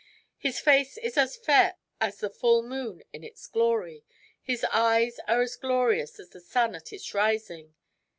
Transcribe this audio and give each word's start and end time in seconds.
His 0.39 0.59
face 0.59 0.97
is 0.97 1.15
as 1.15 1.35
fair 1.35 1.77
as 1.99 2.17
the 2.21 2.29
full 2.31 2.63
moon 2.63 3.03
in 3.13 3.23
its 3.23 3.45
glory. 3.45 4.03
His 4.41 4.63
eyes 4.73 5.19
are 5.27 5.43
as 5.43 5.55
glorious 5.55 6.19
as 6.19 6.29
the 6.29 6.41
sun 6.41 6.73
at 6.73 6.91
its 6.91 7.13
rising. 7.13 7.75